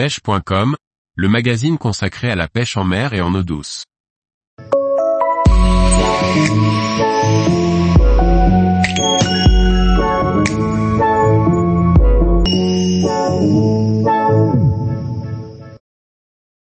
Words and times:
pêche.com, 0.00 0.76
le 1.14 1.28
magazine 1.28 1.76
consacré 1.76 2.30
à 2.30 2.34
la 2.34 2.48
pêche 2.48 2.78
en 2.78 2.84
mer 2.84 3.12
et 3.12 3.20
en 3.20 3.34
eau 3.34 3.42
douce. 3.42 3.84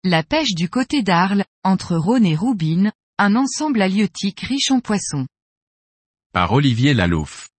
La 0.06 0.24
pêche 0.24 0.56
du 0.56 0.70
côté 0.70 1.04
d'Arles, 1.04 1.44
entre 1.66 1.98
Rhône 1.98 2.26
et 2.26 2.38
Roubine, 2.38 2.94
un 3.18 3.36
ensemble 3.36 3.82
halieutique 3.82 4.40
riche 4.40 4.72
en 4.72 4.80
poissons. 4.80 5.28
Par 6.32 6.54
Olivier 6.54 6.94
Lalouf. 6.94 7.50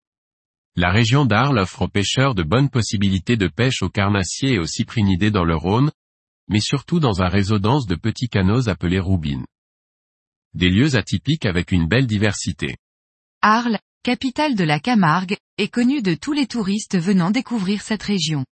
La 0.81 0.93
région 0.93 1.25
d'Arles 1.25 1.59
offre 1.59 1.83
aux 1.83 1.89
pêcheurs 1.89 2.37
de 2.37 2.45
bonnes 2.45 2.71
possibilités 2.71 3.37
de 3.37 3.49
pêche 3.49 3.83
aux 3.83 3.89
carnassiers 3.89 4.53
et 4.53 4.59
aux 4.61 4.67
cyprinidés 4.67 5.33
dans 5.33 5.43
le 5.43 5.57
Rhône, 5.57 5.91
mais 6.49 6.61
surtout 6.61 7.01
dans 7.01 7.21
un 7.21 7.27
réseau 7.27 7.59
dense 7.59 7.89
de 7.89 7.97
petits 7.97 8.29
canaux 8.29 8.69
appelés 8.69 9.01
roubines. 9.01 9.45
Des 10.55 10.71
lieux 10.71 10.95
atypiques 10.95 11.47
avec 11.47 11.73
une 11.73 11.89
belle 11.89 12.07
diversité. 12.07 12.77
Arles, 13.43 13.81
capitale 14.05 14.55
de 14.55 14.63
la 14.63 14.79
Camargue, 14.79 15.37
est 15.57 15.67
connue 15.67 16.01
de 16.01 16.15
tous 16.15 16.33
les 16.33 16.47
touristes 16.47 16.97
venant 16.97 17.33
découvrir 17.33 17.83
cette 17.83 18.05
région. 18.05 18.45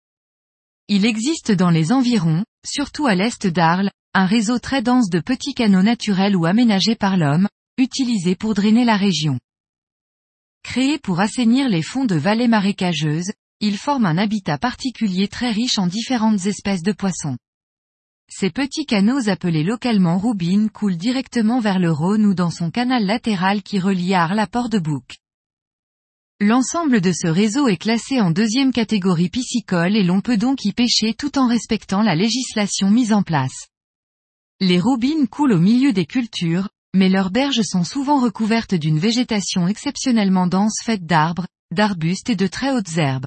Il 0.89 1.07
existe 1.07 1.53
dans 1.53 1.71
les 1.71 1.93
environs, 1.93 2.45
surtout 2.67 3.07
à 3.07 3.15
l'est 3.15 3.47
d'Arles, 3.47 3.93
un 4.15 4.27
réseau 4.27 4.59
très 4.59 4.83
dense 4.83 5.11
de 5.11 5.21
petits 5.21 5.55
canaux 5.55 5.85
naturels 5.85 6.35
ou 6.35 6.45
aménagés 6.45 6.97
par 6.97 7.17
l'homme, 7.17 7.47
utilisés 7.79 8.35
pour 8.35 8.55
drainer 8.55 8.85
la 8.85 8.97
région. 8.97 9.39
Créés 10.67 10.99
pour 10.99 11.21
assainir 11.21 11.69
les 11.69 11.81
fonds 11.81 12.07
de 12.07 12.17
vallées 12.17 12.49
marécageuses, 12.49 13.31
ils 13.61 13.79
forment 13.79 14.07
un 14.07 14.19
habitat 14.19 14.59
particulier 14.59 15.29
très 15.29 15.53
riche 15.53 15.79
en 15.79 15.87
différentes 15.87 16.45
espèces 16.45 16.83
de 16.83 16.91
poissons. 16.91 17.39
Ces 18.29 18.51
petits 18.51 18.85
canaux 18.85 19.29
appelés 19.29 19.63
localement 19.63 20.19
roubines 20.19 20.69
coulent 20.69 20.97
directement 20.97 21.61
vers 21.61 21.79
le 21.79 21.93
Rhône 21.93 22.27
ou 22.27 22.35
dans 22.35 22.51
son 22.51 22.73
canal 22.73 23.07
latéral 23.07 23.63
qui 23.63 23.79
relie 23.79 24.13
Arles 24.13 24.41
à 24.41 24.49
Port-de-Bouc. 24.49 25.19
L'ensemble 26.41 27.01
de 27.01 27.13
ce 27.13 27.29
réseau 27.29 27.69
est 27.69 27.77
classé 27.77 28.21
en 28.21 28.33
deuxième 28.33 28.73
catégorie 28.73 29.31
piscicole 29.31 29.95
et 29.95 30.03
l'on 30.03 30.21
peut 30.21 30.37
donc 30.37 30.65
y 30.65 30.73
pêcher 30.73 31.15
tout 31.15 31.39
en 31.39 31.47
respectant 31.47 32.03
la 32.03 32.17
législation 32.17 32.91
mise 32.91 33.13
en 33.13 33.23
place. 33.23 33.69
Les 34.59 34.81
roubines 34.81 35.29
coulent 35.29 35.53
au 35.53 35.61
milieu 35.61 35.93
des 35.93 36.07
cultures, 36.07 36.69
mais 36.97 37.11
leurs 37.11 37.31
berges 37.31 37.61
sont 37.61 37.85
souvent 37.85 38.19
recouvertes 38.19 38.75
d'une 38.75 38.99
végétation 38.99 39.69
exceptionnellement 39.69 40.47
dense 40.47 40.79
faite 40.83 41.05
d'arbres, 41.05 41.47
d'arbustes 41.71 42.31
et 42.31 42.37
de 42.37 42.47
très 42.47 42.73
hautes 42.73 42.97
herbes. 42.97 43.27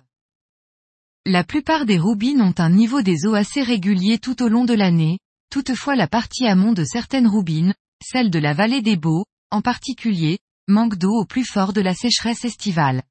La 1.28 1.44
plupart 1.44 1.86
des 1.86 2.00
roubines 2.00 2.42
ont 2.42 2.56
un 2.58 2.72
niveau 2.72 3.04
des 3.04 3.28
eaux 3.28 3.36
assez 3.36 3.62
régulier 3.62 4.18
tout 4.18 4.42
au 4.42 4.48
long 4.48 4.66
de 4.66 4.74
l'année, 4.74 5.20
toutefois 5.52 5.96
la 5.96 6.08
partie 6.08 6.48
amont 6.48 6.74
de 6.74 6.84
certaines 6.84 7.28
roubines, 7.28 7.76
celle 8.04 8.32
de 8.32 8.40
la 8.40 8.56
vallée 8.56 8.82
des 8.82 8.98
Baux, 8.98 9.26
en 9.52 9.62
particulier, 9.62 10.40
manque 10.68 10.96
d'eau 10.96 11.14
au 11.14 11.26
plus 11.26 11.46
fort 11.46 11.72
de 11.72 11.82
la 11.82 11.94
sécheresse 11.94 12.46
estivale. 12.46 13.04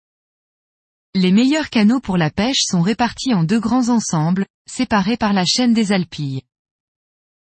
Les 1.15 1.31
meilleurs 1.31 1.71
canaux 1.71 2.01
pour 2.01 2.17
la 2.17 2.31
pêche 2.31 2.63
sont 2.63 2.83
répartis 2.83 3.33
en 3.33 3.45
deux 3.45 3.61
grands 3.61 3.91
ensembles, 3.91 4.47
séparés 4.69 5.17
par 5.17 5.33
la 5.33 5.45
chaîne 5.45 5.73
des 5.73 5.93
Alpilles. 5.93 6.43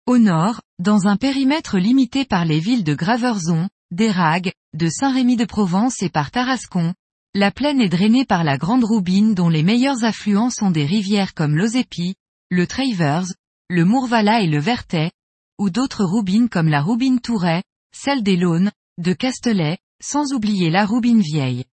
Au 0.05 0.17
nord, 0.17 0.59
dans 0.79 1.07
un 1.07 1.15
périmètre 1.15 1.77
limité 1.77 2.25
par 2.25 2.43
les 2.43 2.59
villes 2.59 2.83
de 2.83 2.93
Graverzon, 2.93 3.69
d'Erague, 3.89 4.51
de 4.73 4.89
Saint-Rémy-de-Provence 4.89 6.01
et 6.01 6.09
par 6.09 6.29
Tarascon, 6.29 6.93
la 7.33 7.51
plaine 7.51 7.79
est 7.79 7.87
drainée 7.87 8.25
par 8.25 8.43
la 8.43 8.57
Grande 8.57 8.83
Roubine 8.83 9.33
dont 9.33 9.47
les 9.47 9.63
meilleurs 9.63 10.03
affluents 10.03 10.49
sont 10.49 10.71
des 10.71 10.85
rivières 10.85 11.33
comme 11.33 11.55
l'Ozépi, 11.55 12.15
le 12.51 12.67
Travers, 12.67 13.27
le 13.69 13.85
Mourvala 13.85 14.41
et 14.41 14.47
le 14.47 14.59
Vertet, 14.59 15.11
ou 15.57 15.69
d'autres 15.69 16.03
roubines 16.03 16.49
comme 16.49 16.67
la 16.67 16.81
Roubine 16.81 17.21
Touret, 17.21 17.63
celle 17.95 18.23
des 18.23 18.35
Launes, 18.35 18.71
de 18.97 19.13
Castelet, 19.13 19.77
sans 20.03 20.33
oublier 20.33 20.69
la 20.69 20.85
Roubine 20.85 21.21
Vieille. 21.21 21.63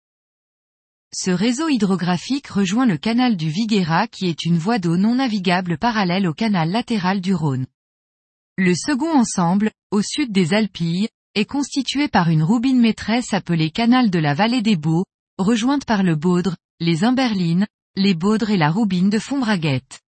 Ce 1.13 1.33
réseau 1.33 1.69
hydrographique 1.69 2.47
rejoint 2.47 2.87
le 2.87 2.97
canal 2.97 3.37
du 3.37 3.49
Viguera 3.49 4.07
qui 4.07 4.27
est 4.27 4.45
une 4.45 4.59
voie 4.59 4.79
d'eau 4.79 4.97
non 4.97 5.17
navigable 5.17 5.79
parallèle 5.79 6.29
au 6.29 6.33
canal 6.33 6.71
latéral 6.71 7.21
du 7.21 7.35
Rhône. 7.35 7.67
Le 8.63 8.75
second 8.75 9.19
ensemble, 9.19 9.71
au 9.91 10.03
sud 10.03 10.33
des 10.33 10.53
Alpilles, 10.53 11.09
est 11.35 11.47
constitué 11.47 12.09
par 12.09 12.29
une 12.29 12.43
roubine 12.43 12.79
maîtresse 12.79 13.33
appelée 13.33 13.71
canal 13.71 14.11
de 14.11 14.19
la 14.19 14.35
vallée 14.35 14.61
des 14.61 14.77
Baux, 14.77 15.07
rejointe 15.39 15.87
par 15.87 16.03
le 16.03 16.15
Baudre, 16.15 16.59
les 16.79 17.03
Imberlines, 17.03 17.67
les 17.97 18.13
Baudres 18.13 18.51
et 18.51 18.59
la 18.59 18.71
roubine 18.71 19.09
de 19.09 19.19
Fombraguette. 19.19 20.03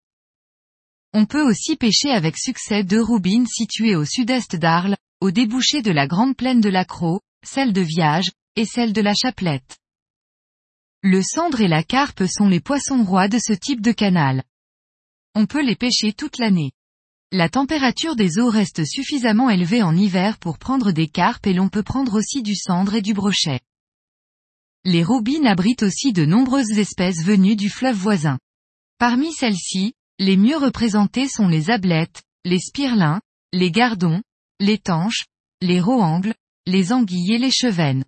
On 1.14 1.26
peut 1.26 1.42
aussi 1.42 1.78
pêcher 1.78 2.10
avec 2.10 2.38
succès 2.38 2.84
deux 2.84 3.02
roubines 3.02 3.48
situées 3.48 3.96
au 3.96 4.04
sud-est 4.04 4.58
d'Arles, 4.58 4.98
au 5.22 5.32
débouché 5.32 5.82
de 5.82 5.92
la 5.92 6.06
grande 6.06 6.36
plaine 6.36 6.60
de 6.60 6.68
la 6.70 6.84
Croix, 6.84 7.22
celle 7.46 7.72
de 7.72 7.80
Viage, 7.80 8.32
et 8.58 8.66
celle 8.66 8.92
de 8.92 9.00
la 9.00 9.14
Chaplette. 9.14 9.78
Le 11.04 11.22
cendre 11.22 11.62
et 11.62 11.70
la 11.70 11.84
carpe 11.84 12.24
sont 12.28 12.50
les 12.50 12.60
poissons 12.60 13.06
rois 13.06 13.30
de 13.30 13.40
ce 13.40 13.54
type 13.54 13.80
de 13.80 13.94
canal. 13.94 14.44
On 15.36 15.46
peut 15.46 15.64
les 15.64 15.78
pêcher 15.78 16.12
toute 16.12 16.38
l'année. 16.38 16.74
La 17.34 17.48
température 17.48 18.18
des 18.18 18.40
eaux 18.40 18.50
reste 18.50 18.84
suffisamment 18.84 19.50
élevée 19.50 19.84
en 19.84 19.96
hiver 19.96 20.38
pour 20.38 20.58
prendre 20.58 20.92
des 20.92 21.08
carpes 21.08 21.48
et 21.48 21.54
l'on 21.54 21.70
peut 21.70 21.82
prendre 21.82 22.16
aussi 22.18 22.44
du 22.44 22.58
cendre 22.58 22.96
et 22.96 23.02
du 23.02 23.14
brochet. 23.14 23.62
Les 24.84 25.02
roubines 25.02 25.48
abritent 25.48 25.84
aussi 25.84 26.12
de 26.12 26.26
nombreuses 26.26 26.78
espèces 26.78 27.24
venues 27.24 27.56
du 27.56 27.70
fleuve 27.70 27.96
voisin. 27.96 28.38
Parmi 28.98 29.32
celles-ci, 29.32 29.94
les 30.20 30.36
mieux 30.36 30.58
représentées 30.58 31.30
sont 31.30 31.48
les 31.48 31.70
ablettes, 31.70 32.22
les 32.44 32.60
spirlins, 32.60 33.22
les 33.54 33.72
gardons, 33.72 34.22
les 34.60 34.78
tanches, 34.78 35.24
les 35.62 35.80
roangles, 35.80 36.36
les 36.66 36.92
anguilles 36.92 37.36
et 37.36 37.38
les 37.38 37.52
chevennes. 37.52 38.04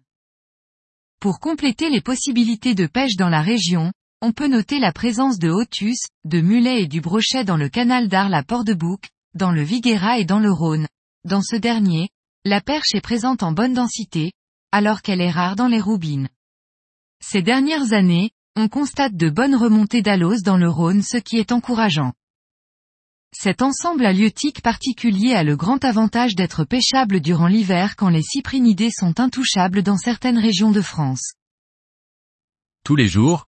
Pour 1.21 1.39
compléter 1.39 1.89
les 1.89 2.01
possibilités 2.01 2.75
de 2.75 2.87
pêche 2.87 3.15
dans 3.15 3.29
la 3.29 3.41
région, 3.41 3.93
on 4.25 4.31
peut 4.31 4.47
noter 4.47 4.79
la 4.79 4.93
présence 4.93 5.37
de 5.37 5.49
hotus, 5.49 5.99
de 6.23 6.39
mulets 6.39 6.83
et 6.83 6.87
du 6.87 7.01
brochet 7.01 7.43
dans 7.43 7.57
le 7.57 7.67
canal 7.67 8.07
d'Arles 8.07 8.33
à 8.33 8.41
Port-de-Bouc, 8.41 9.09
dans 9.33 9.51
le 9.51 9.63
Viguera 9.63 10.17
et 10.17 10.23
dans 10.23 10.39
le 10.39 10.49
Rhône. 10.49 10.87
Dans 11.25 11.41
ce 11.41 11.57
dernier, 11.57 12.07
la 12.45 12.61
perche 12.61 12.95
est 12.95 13.01
présente 13.01 13.43
en 13.43 13.51
bonne 13.51 13.73
densité, 13.73 14.31
alors 14.71 15.01
qu'elle 15.01 15.19
est 15.19 15.29
rare 15.29 15.57
dans 15.57 15.67
les 15.67 15.81
roubines. 15.81 16.29
Ces 17.21 17.41
dernières 17.41 17.91
années, 17.91 18.31
on 18.55 18.69
constate 18.69 19.17
de 19.17 19.29
bonnes 19.29 19.57
remontées 19.57 20.01
d'alose 20.01 20.41
dans 20.41 20.57
le 20.57 20.69
Rhône 20.69 21.01
ce 21.01 21.17
qui 21.17 21.35
est 21.35 21.51
encourageant. 21.51 22.13
Cet 23.35 23.61
ensemble 23.61 24.05
halieutique 24.05 24.61
particulier 24.61 25.33
a 25.33 25.43
le 25.43 25.57
grand 25.57 25.83
avantage 25.83 26.35
d'être 26.35 26.63
pêchable 26.63 27.19
durant 27.19 27.47
l'hiver 27.47 27.97
quand 27.97 28.09
les 28.09 28.23
cyprinidés 28.23 28.91
sont 28.91 29.19
intouchables 29.19 29.83
dans 29.83 29.97
certaines 29.97 30.39
régions 30.39 30.71
de 30.71 30.81
France. 30.81 31.33
Tous 32.85 32.95
les 32.95 33.07
jours, 33.07 33.47